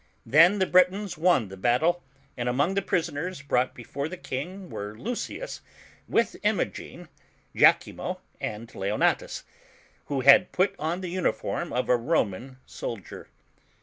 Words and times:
Then 0.25 0.57
the 0.57 0.65
Britons 0.65 1.15
won 1.15 1.49
the 1.49 1.57
battle, 1.57 2.01
and 2.35 2.49
among 2.49 2.73
the 2.73 2.81
prisoners 2.81 3.43
brought 3.43 3.75
before 3.75 4.09
the 4.09 4.17
King 4.17 4.67
were 4.71 4.97
Lucius, 4.97 5.61
with 6.09 6.37
Imogen, 6.41 7.07
lachimo, 7.53 8.17
and 8.39 8.67
Leonatus, 8.73 9.43
who 10.05 10.21
had 10.21 10.51
put 10.51 10.73
on 10.79 11.01
the 11.01 11.13
imiform 11.15 11.71
of 11.71 11.87
a 11.87 11.97
Roman 11.97 12.57
soldier. 12.65 13.27